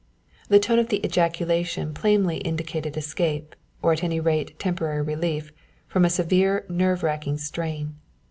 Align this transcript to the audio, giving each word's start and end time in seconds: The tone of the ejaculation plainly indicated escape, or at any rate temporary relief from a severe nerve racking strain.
The 0.49 0.57
tone 0.59 0.79
of 0.79 0.89
the 0.89 1.05
ejaculation 1.05 1.93
plainly 1.93 2.37
indicated 2.37 2.97
escape, 2.97 3.55
or 3.83 3.93
at 3.93 4.03
any 4.03 4.19
rate 4.19 4.57
temporary 4.57 5.03
relief 5.03 5.51
from 5.87 6.05
a 6.05 6.09
severe 6.09 6.65
nerve 6.67 7.03
racking 7.03 7.37
strain. 7.37 7.97